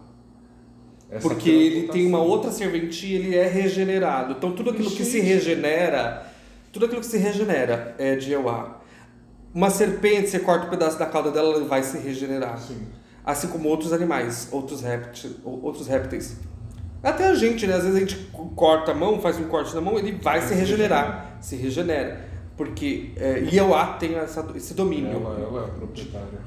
[1.11, 4.35] Essa Porque ele tem uma outra serventia, ele é regenerado.
[4.38, 6.25] Então tudo aquilo que se regenera,
[6.73, 8.81] tudo aquilo que se regenera é de Euá.
[9.53, 12.57] Uma serpente, você corta um pedaço da cauda dela, ela vai se regenerar.
[12.59, 12.87] Sim.
[13.25, 16.37] Assim como outros animais, outros répteis, outros répteis.
[17.03, 17.75] Até a gente, né?
[17.75, 18.16] Às vezes a gente
[18.55, 22.29] corta a mão, faz um corte na mão, ele vai se regenerar, se regenera.
[22.57, 23.42] Porque é,
[23.99, 25.11] tem essa, esse domínio.
[25.11, 26.38] Ela, ela é a proprietária.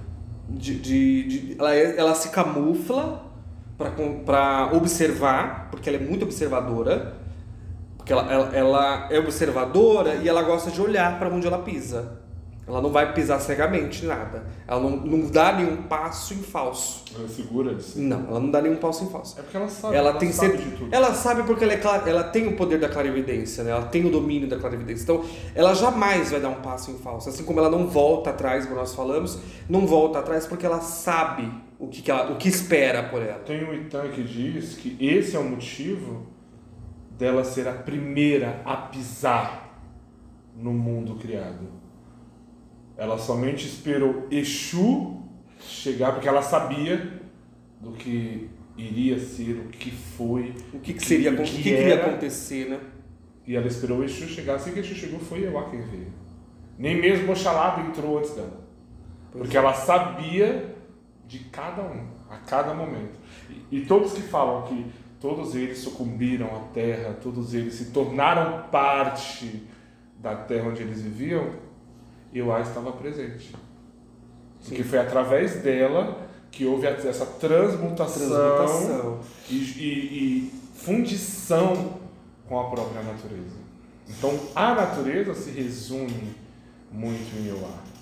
[0.50, 3.33] de, de, de- ela, é- ela se camufla
[3.78, 7.16] para observar, porque ela é muito observadora,
[7.98, 12.24] porque ela, ela, ela é observadora e ela gosta de olhar para onde ela pisa.
[12.66, 14.46] Ela não vai pisar cegamente nada.
[14.66, 17.04] Ela não, não dá nenhum passo em falso.
[17.14, 18.00] Ela é segura de si.
[18.00, 19.38] Não, ela não dá nenhum passo em falso.
[19.38, 19.96] É porque ela sabe.
[19.96, 20.96] Ela, tem sabe sempre- de tudo.
[20.96, 23.72] ela sabe porque ela, é ela tem o poder da clarividência, né?
[23.72, 25.04] Ela tem o domínio da clarividência.
[25.04, 27.28] Então, ela jamais vai dar um passo em falso.
[27.28, 31.52] Assim como ela não volta atrás, como nós falamos, não volta atrás porque ela sabe
[31.84, 33.40] o que, que ela, o que espera por ela.
[33.40, 36.28] Tem um Itan que diz que esse é o motivo
[37.18, 39.82] dela ser a primeira a pisar
[40.56, 41.68] no mundo criado.
[42.96, 45.22] Ela somente esperou Exu
[45.60, 47.22] chegar, porque ela sabia
[47.82, 51.96] do que iria ser, o que foi, O que, que seria, o que, que iria
[51.96, 52.80] acontecer, né?
[53.46, 54.56] E ela esperou o Exu chegar.
[54.56, 56.14] Assim que Exu chegou, foi Euá quem veio.
[56.78, 58.64] Nem mesmo Oxalá entrou antes dela.
[59.32, 60.74] Porque ela sabia
[61.28, 63.18] de cada um, a cada momento.
[63.50, 64.86] E, e todos que falam que
[65.20, 69.64] todos eles sucumbiram à terra, todos eles se tornaram parte
[70.20, 71.50] da terra onde eles viviam,
[72.34, 73.56] Euá estava presente.
[74.64, 79.20] Porque foi através dela que houve essa transmutação, Transmutação.
[79.50, 82.00] E, e, e fundição
[82.48, 83.58] com a própria natureza.
[84.08, 86.36] Então a natureza se resume
[86.92, 87.93] muito em Euá.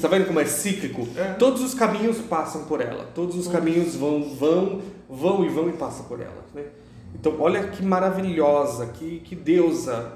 [0.00, 1.08] Tá vendo como é cíclico?
[1.16, 1.32] É.
[1.34, 3.04] Todos os caminhos passam por ela.
[3.14, 6.44] Todos os caminhos vão, vão, vão e vão e passam por ela.
[6.54, 6.66] Né?
[7.14, 10.12] Então, olha que maravilhosa, que, que deusa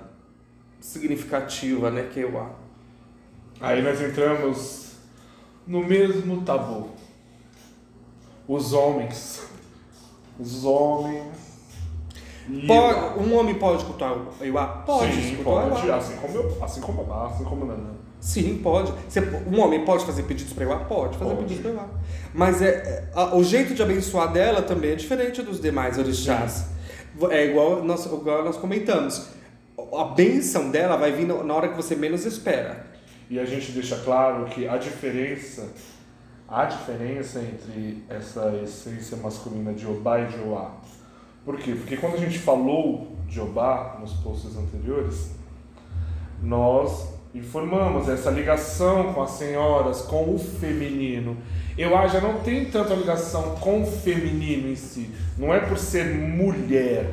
[0.79, 2.11] significativa, né?
[2.13, 2.51] Que eu a.
[3.59, 4.93] Aí nós entramos
[5.67, 6.91] no mesmo tabu.
[8.47, 9.43] Os homens.
[10.39, 11.35] Os homens.
[12.67, 14.67] Pode, um homem pode escutar o Euá?
[14.67, 15.91] Pode Sim, escutar pode.
[15.91, 17.96] Assim como eu, assim como eu, assim como o Nanã.
[18.27, 18.93] Sim, pode.
[19.09, 20.79] Você- um homem pode fazer pedidos para Euá?
[20.81, 21.43] Pode fazer Pode.
[21.45, 21.89] pedidos para Euá.
[22.35, 26.67] Mas é, é, a- o jeito de abençoar dela também é diferente dos demais orixás.
[27.31, 29.29] É igual nós, igual nós comentamos.
[29.97, 32.85] A bênção dela vai vir na na hora que você menos espera.
[33.31, 35.69] E a gente deixa claro que a diferença,
[36.49, 40.73] a diferença entre essa essência masculina de Obá e de Oá.
[41.45, 41.77] Por quê?
[41.77, 45.31] Porque quando a gente falou de Obá nos posts anteriores,
[46.43, 51.37] nós informamos essa ligação com as senhoras, com o feminino.
[51.77, 55.11] Euá já não tem tanta ligação com o feminino em si.
[55.37, 57.11] Não é por ser mulher,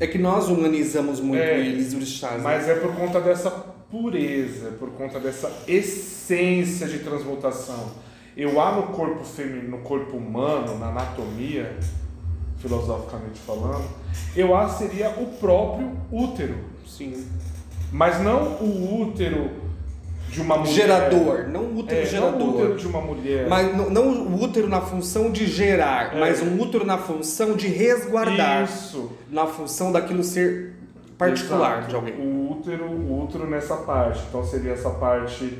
[0.00, 2.34] É que nós humanizamos muito É, eles, orixás.
[2.36, 2.40] né?
[2.44, 3.50] Mas é por conta dessa
[3.90, 7.90] pureza, por conta dessa essência de transmutação.
[8.36, 11.76] Eu há no corpo feminino, no corpo humano, na anatomia,
[12.58, 13.84] filosoficamente falando,
[14.36, 17.24] eu há seria o próprio útero, Sim.
[17.92, 19.50] Mas não o útero
[20.30, 20.72] de uma mulher.
[20.74, 22.38] Gerador, não o útero É, gerador.
[22.38, 23.48] Não o útero de uma mulher.
[23.48, 26.20] Mas não, não o útero na função de gerar, É.
[26.20, 28.64] mas um útero na função de resguardar.
[28.64, 29.10] Isso.
[29.30, 30.74] Na função daquilo ser
[31.16, 31.88] particular Exato.
[31.88, 32.14] de alguém.
[32.14, 34.22] O útero, o útero nessa parte.
[34.28, 35.58] Então seria essa parte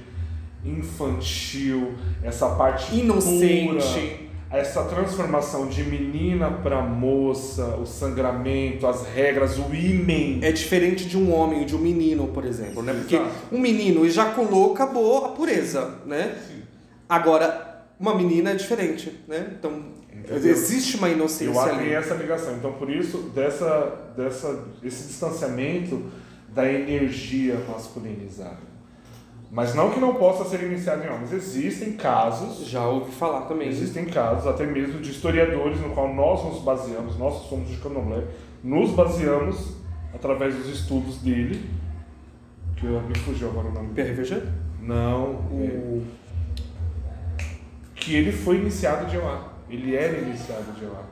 [0.65, 3.67] infantil, essa parte Inocente.
[3.69, 10.41] pura, essa transformação de menina para moça, o sangramento, as regras, o ímen.
[10.43, 12.95] É diferente de um homem, de um menino, por exemplo, né?
[12.95, 13.31] Porque Exato.
[13.53, 16.37] um menino ejaculou, acabou a pureza, né?
[17.09, 19.53] Agora, uma menina é diferente, né?
[19.59, 19.83] Então,
[20.13, 20.51] Entendeu?
[20.51, 21.85] existe uma inocência Eu ali.
[21.85, 22.55] tem essa ligação.
[22.57, 26.05] Então por isso dessa, dessa, esse distanciamento
[26.55, 28.68] da energia masculinizada.
[29.51, 31.33] Mas não que não possa ser iniciado em homens.
[31.33, 33.69] Existem casos Já ouvi falar também.
[33.69, 38.25] Existem casos, até mesmo de historiadores, no qual nós nos baseamos, nós somos de Candomblé,
[38.63, 39.77] nos baseamos
[40.15, 41.69] através dos estudos dele,
[42.77, 43.95] que eu, me fugiu agora o nome.
[43.95, 44.43] PRVG?
[44.83, 46.05] Não, é, O...
[47.95, 49.53] que ele foi iniciado de Euá.
[49.69, 51.03] Ele era iniciado de Euá.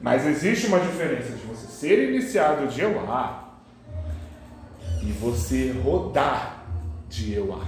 [0.00, 3.54] Mas existe uma diferença de você ser iniciado de Euá
[5.02, 6.53] e você rodar
[7.14, 7.64] de Euá.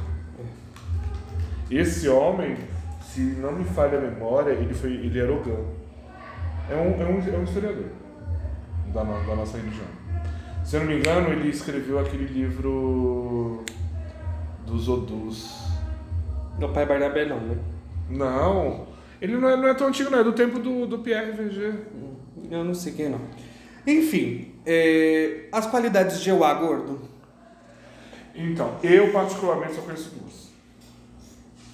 [1.71, 2.57] Esse homem,
[3.01, 5.57] se não me falha a memória, ele, foi, ele era Ogã.
[6.69, 7.87] É um, é um, é um historiador
[8.93, 9.87] da, da nossa religião.
[10.65, 13.65] Se eu não me engano, ele escreveu aquele livro
[14.67, 15.65] dos Odus.
[16.59, 17.57] Meu pai Barnabé não, né?
[18.11, 18.87] Não,
[19.21, 20.19] ele não é, não é tão antigo, não.
[20.19, 21.73] É do tempo do, do Pierre VG.
[22.51, 23.21] Eu não sei quem é, não.
[23.87, 27.16] Enfim, é, as qualidades de Euá, gordo.
[28.37, 30.47] Então, eu particularmente só conheço duas.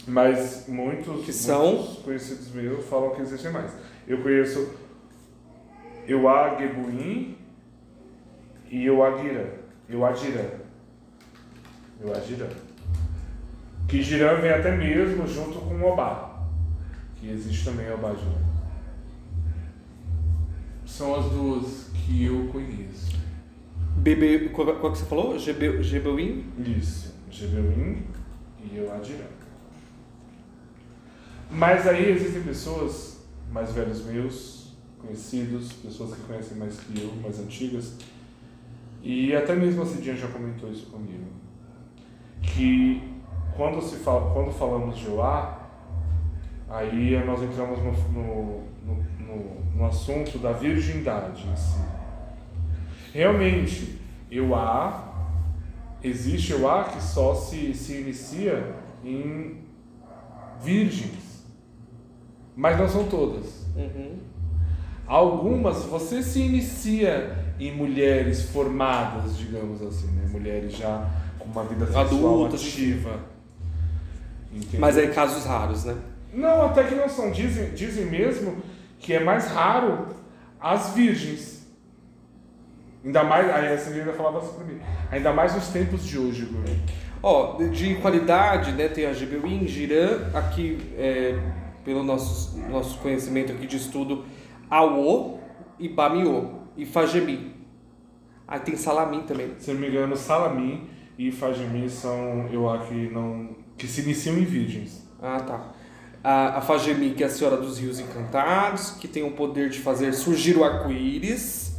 [0.07, 1.77] Mas muitos, Que são?
[1.77, 3.73] muitos conhecidos meus falam que existem mais.
[4.07, 4.75] Eu conheço
[6.07, 7.37] Euá Gebuim
[8.71, 9.45] e Euaguirã.
[9.89, 10.45] Euadirã.
[12.01, 12.49] Euadirã.
[13.89, 16.43] Que Girã vem até mesmo junto com o Obá.
[17.17, 18.43] Que existe também Obá Girã.
[20.87, 23.22] São as duas que eu conheço.
[23.97, 25.39] Bebê, qual, que você falou?
[25.39, 26.45] Gebe- Gebeuim?
[26.59, 28.03] Isso, Gebeuim
[28.61, 29.25] e eu Adirã.
[31.51, 37.39] Mas aí existem pessoas mais velhos meus, conhecidos, pessoas que conhecem mais que eu, mais
[37.39, 37.97] antigas,
[39.03, 41.27] e até mesmo a Cidinha já comentou isso comigo,
[42.41, 43.03] que
[43.55, 45.69] quando, se fala, quando falamos de Oá,
[46.71, 48.65] aí nós entramos no, no,
[49.21, 51.79] no, no assunto da virgindade em si.
[53.13, 53.99] Realmente,
[54.31, 55.13] Euá,
[56.03, 59.59] existe Euá que só se, se inicia em
[60.63, 61.45] virgens,
[62.57, 63.67] mas não são todas.
[63.77, 64.19] Uhum.
[65.07, 70.27] Algumas você se inicia em mulheres formadas, digamos assim, né?
[70.31, 73.21] Mulheres já com uma vida sexual ativa.
[74.53, 74.81] Entendeu?
[74.81, 75.97] Mas é casos raros, né?
[76.33, 77.31] Não, até que não são.
[77.31, 78.63] Dizem, dizem mesmo
[78.99, 80.09] que é mais raro
[80.61, 81.62] as virgens.
[83.05, 84.79] Ainda mais, aí essa ainda falava assim pra mim.
[85.11, 86.79] Ainda mais nos tempos de hoje, Bruno.
[87.23, 91.39] Ó, de- de qualidade, né, tem a GBWin, Giran, aqui, é,
[91.85, 94.25] pelo nosso, nosso conhecimento aqui de estudo,
[94.71, 95.41] Awo
[95.79, 97.55] e Bamiô, e Fagemi.
[98.47, 99.53] Aí tem Salamin também.
[99.59, 100.89] Se não me engano, Salamim
[101.19, 103.51] e Fajimi são, eu acho que não.
[103.77, 105.07] que se iniciam em virgens.
[105.21, 105.73] Ah, tá.
[106.23, 109.79] A, a Fagemi, que é a Senhora dos Rios Encantados, que tem o poder de
[109.81, 111.72] fazer surgir o arco-íris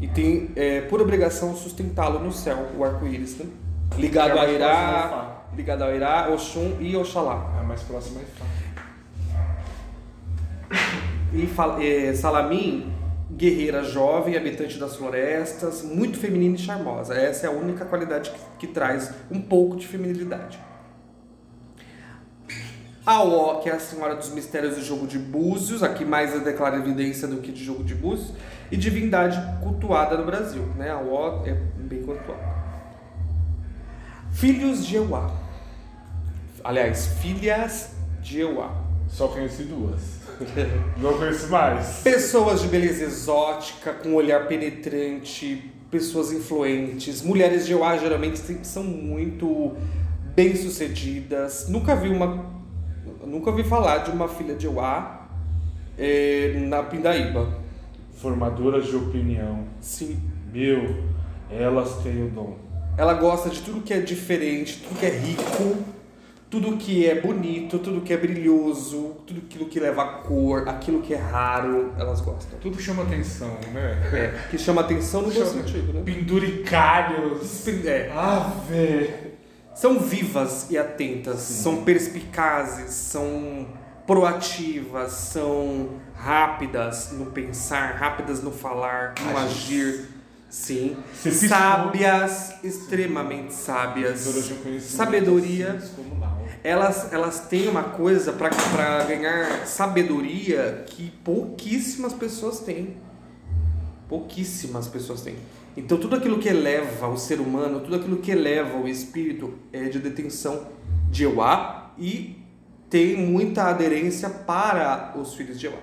[0.00, 3.46] e tem, é, por obrigação, sustentá-lo no céu, o arco-íris, né?
[3.96, 7.58] Ligado é a Irá, ligado a Irá, Oxum e Oxalá.
[7.60, 8.44] É mais próximo a Ifá.
[11.32, 12.92] E fala- é, Salamim,
[13.32, 17.14] guerreira jovem, habitante das florestas, muito feminina e charmosa.
[17.14, 20.58] Essa é a única qualidade que, que traz um pouco de feminilidade.
[23.06, 26.76] Aó, que é a senhora dos mistérios do jogo de búzios, aqui mais é declara
[26.76, 28.32] evidência do que de jogo de búzios,
[28.70, 30.62] e divindade cultuada no Brasil.
[30.76, 30.90] Né?
[30.90, 32.58] Aó é bem cultuada.
[34.32, 35.30] Filhos de Euá.
[36.62, 38.70] Aliás, filhas de Euá.
[39.08, 40.18] Só conheci duas.
[40.98, 42.00] não conheci mais.
[42.02, 47.22] Pessoas de beleza exótica, com olhar penetrante, pessoas influentes.
[47.22, 49.74] Mulheres de Euá geralmente são muito
[50.34, 51.68] bem-sucedidas.
[51.68, 52.46] Nunca vi uma.
[53.26, 55.26] Nunca ouvi falar de uma filha de Euá
[55.98, 57.57] eh, na Pindaíba.
[58.20, 59.64] Formadoras de opinião.
[59.80, 60.18] Sim.
[60.52, 61.02] Meu,
[61.50, 62.56] elas têm o dom.
[62.96, 65.76] Ela gosta de tudo que é diferente, tudo que é rico,
[66.50, 71.14] tudo que é bonito, tudo que é brilhoso, tudo aquilo que leva cor, aquilo que
[71.14, 72.58] é raro, elas gostam.
[72.58, 74.10] Tudo chama atenção, né?
[74.12, 76.02] É, que chama atenção no bom Chama- sentido, né?
[76.04, 77.68] Penduricalhos.
[77.86, 78.10] É.
[78.10, 79.10] Ave.
[79.74, 83.64] São vivas e atentas, são perspicazes, são
[84.08, 89.86] proativas, são rápidas no pensar, rápidas no falar, no Agir.
[89.86, 90.08] agir.
[90.48, 90.96] Sim.
[91.12, 94.20] Sábias, extremamente sábias.
[94.80, 95.74] Sabedoria.
[95.74, 96.42] descomunal.
[96.64, 102.96] Elas, elas têm uma coisa para ganhar sabedoria que pouquíssimas pessoas têm.
[104.08, 105.36] Pouquíssimas pessoas têm.
[105.76, 109.84] Então tudo aquilo que eleva o ser humano, tudo aquilo que eleva o espírito é
[109.84, 110.66] de detenção
[111.10, 112.37] de Euá e
[112.88, 115.78] tem muita aderência para os filhos de Euá.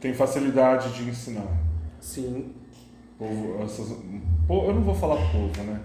[0.00, 1.56] Tem facilidade de ensinar.
[2.00, 2.52] Sim.
[3.18, 5.80] Povo, essas, eu não vou falar povo, né?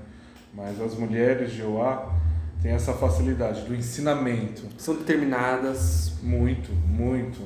[0.54, 2.14] Mas as mulheres de Oá
[2.62, 4.64] têm essa facilidade do ensinamento.
[4.78, 6.14] São determinadas.
[6.24, 7.42] Muito, muito.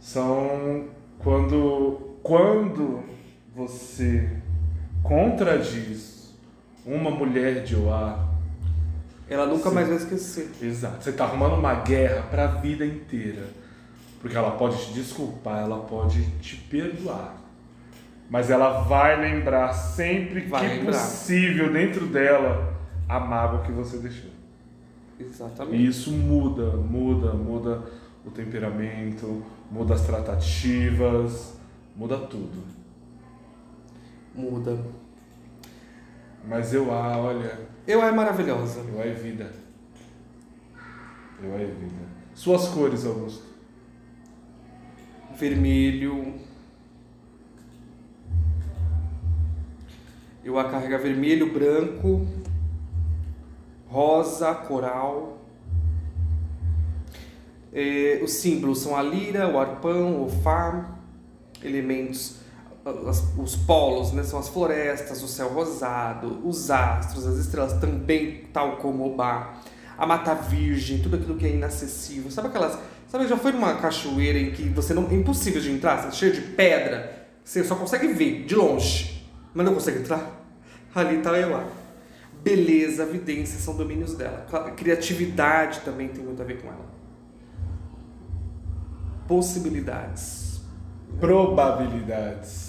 [0.00, 3.04] São quando, quando
[3.54, 4.28] você
[5.02, 6.34] contradiz
[6.84, 8.27] uma mulher de Oá,
[9.30, 9.74] Ela nunca Sim.
[9.74, 10.50] mais vai esquecer.
[10.62, 13.46] exato, você está arrumando uma guerra para a vida inteira.
[14.20, 17.36] Porque ela pode te desculpar, ela pode te perdoar.
[18.30, 20.92] Mas ela vai lembrar sempre Vai que lembrar.
[20.92, 22.76] possível dentro dela
[23.08, 24.30] a mágoa que você deixou.
[25.18, 25.76] Exatamente.
[25.76, 27.82] E isso muda, muda, muda
[28.26, 31.56] o temperamento, muda as tratativas,
[31.96, 32.62] muda tudo.
[34.34, 34.78] Muda.
[36.44, 38.80] Mas eu, ah, olha, Eu é maravilhosa.
[38.80, 39.52] eu é vida.
[41.42, 42.08] Eu é vida.
[42.34, 43.44] Suas cores, Augusto.
[45.36, 46.34] vermelho.
[50.44, 52.26] Eu a carrega vermelho, branco,
[53.86, 55.38] rosa, coral.
[57.72, 60.96] É, os símbolos são a lira, o arpão, o fá,
[61.62, 62.40] elementos,
[62.84, 68.44] as- os polos, né, são as florestas, o céu rosado, os astros, as estrelas também,
[68.52, 69.60] tal como o bar,
[69.96, 72.30] a mata virgem, tudo aquilo que é inacessível.
[72.30, 72.78] Sabe aquelas.
[73.08, 75.08] Sabe, já foi numa cachoeira em que você não.
[75.10, 79.64] É impossível de entrar, tá cheio de pedra, você só consegue ver de longe, mas
[79.64, 80.30] não consegue entrar?
[80.94, 81.66] Ali tá eu lá.
[82.42, 84.46] Beleza, evidência são domínios dela.
[84.76, 86.86] Criatividade também tem muito a ver com ela.
[89.26, 90.60] Possibilidades.
[91.20, 92.67] Probabilidades.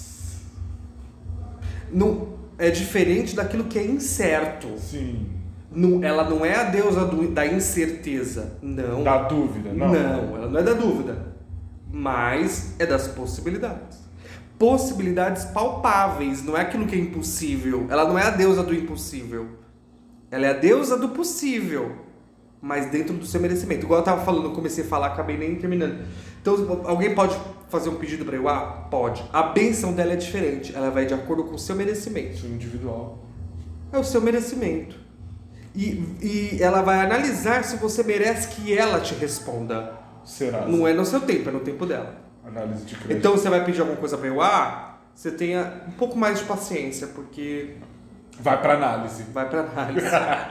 [1.92, 2.28] Não,
[2.58, 4.68] é diferente daquilo que é incerto.
[4.78, 5.26] Sim.
[5.72, 8.54] Não, ela não é a deusa do- da incerteza.
[8.60, 9.02] Não.
[9.04, 9.88] Da dúvida, não.
[9.88, 11.26] Não, ela não é da dúvida.
[11.92, 13.98] Mas é das possibilidades.
[14.58, 17.86] Possibilidades palpáveis, não é aquilo que é impossível.
[17.88, 19.46] Ela não é a deusa do impossível.
[20.30, 21.92] Ela é a deusa do possível.
[22.62, 23.86] mas dentro do seu merecimento.
[23.86, 26.04] Igual eu tava falando, eu comecei a falar, acabei nem terminando.
[26.42, 27.34] Então, alguém pode
[27.70, 28.88] fazer um pedido para Iuá?
[28.90, 29.24] Pode.
[29.32, 32.34] A benção dela é diferente, ela vai de acordo com o seu merecimento.
[32.34, 33.24] Isso é individual.
[33.92, 34.96] É o seu merecimento.
[35.74, 39.92] E, e ela vai analisar se você merece que ela te responda.
[40.24, 40.66] Será?
[40.66, 42.16] Não é no seu tempo, é no tempo dela.
[42.44, 43.16] Análise de crédito.
[43.16, 47.06] Então você vai pedir alguma coisa para Iuá, você tenha um pouco mais de paciência,
[47.08, 47.76] porque
[48.38, 49.22] Vai pra análise.
[49.32, 50.06] vai para análise.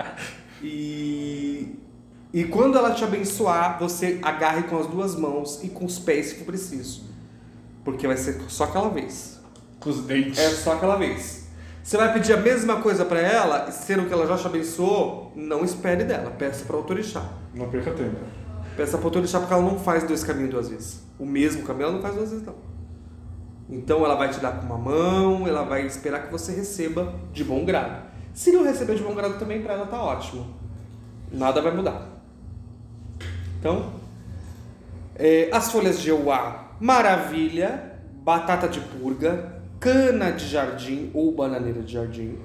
[0.61, 1.76] e,
[2.34, 6.28] e quando ela te abençoar, você agarre com as duas mãos e com os pés
[6.28, 7.09] se for preciso.
[7.84, 9.39] Porque vai ser só aquela vez.
[9.80, 10.38] Com os dentes.
[10.38, 11.47] É só aquela vez.
[11.82, 15.63] Você vai pedir a mesma coisa para ela, sendo que ela já te abençoou, não
[15.63, 17.23] espere dela, peça para autorixá.
[17.53, 18.17] Não perca tempo.
[18.77, 21.03] Peça para autorixá porque ela não faz dois caminhos duas vezes.
[21.17, 22.55] O mesmo caminho ela não faz duas vezes não.
[23.69, 27.43] Então ela vai te dar com uma mão, ela vai esperar que você receba de
[27.43, 28.03] bom grado.
[28.34, 30.45] Se não receber de bom grado também, para ela tá ótimo.
[31.32, 32.07] Nada vai mudar.
[33.59, 33.93] Então,
[35.15, 41.93] é, as folhas de euá, maravilha, batata de purga, cana de jardim ou bananeira de
[41.93, 42.38] jardim,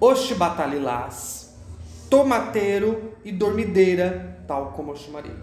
[0.00, 1.56] oxibatalilás,
[2.10, 5.34] tomateiro e dormideira, tal como oximaria.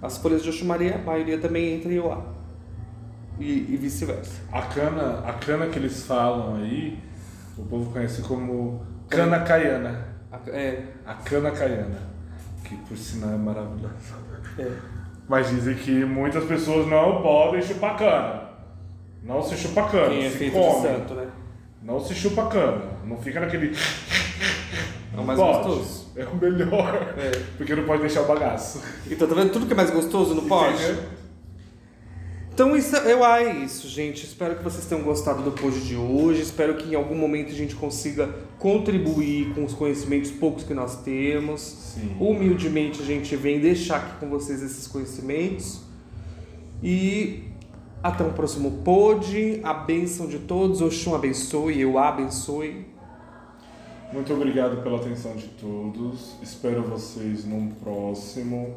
[0.00, 2.22] As folhas de oximaria, a maioria também entra em euá.
[3.38, 4.40] E, e vice-versa.
[4.52, 6.98] A cana, a cana que eles falam aí,
[7.56, 10.06] o povo conhece como cana caiana.
[10.30, 11.98] A- É, A cana caiana.
[12.64, 13.94] Que por sinal é maravilhosa.
[14.58, 14.70] é.
[15.28, 18.42] Mas dizem que muitas pessoas não podem chupar cana.
[19.22, 20.82] Não se chupa cana, Quem é se feito come.
[20.88, 21.26] santo, né?
[21.82, 22.82] Não se chupa cana.
[23.04, 23.76] Não fica naquele.
[25.16, 25.58] É o mais Pode.
[25.68, 26.12] gostoso.
[26.16, 27.14] É o melhor.
[27.18, 27.30] É.
[27.56, 28.82] Porque não pode deixar o bagaço.
[29.10, 29.52] Então, tá vendo?
[29.52, 30.82] Tudo que é mais gostoso não pode?
[32.54, 34.26] Então, isso, eu, ah, é isso, gente.
[34.26, 36.42] Espero que vocês tenham gostado do post de hoje.
[36.42, 38.28] Espero que em algum momento a gente consiga
[38.58, 41.60] contribuir com os conhecimentos poucos que nós temos.
[41.60, 42.14] Sim.
[42.20, 45.80] Humildemente, a gente vem deixar aqui com vocês esses conhecimentos.
[46.82, 47.44] E
[48.02, 49.60] até um próximo pod.
[49.64, 50.82] A bênção de todos.
[50.82, 52.84] Oxum abençoe, eu abençoe.
[54.12, 56.34] Muito obrigado pela atenção de todos.
[56.42, 58.76] Espero vocês num próximo.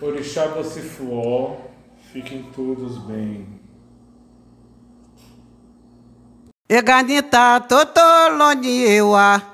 [0.00, 1.70] Orixá Bocifuó.
[2.12, 3.58] Fiquem todos bem.
[6.68, 9.51] Eganita totoloni ewa.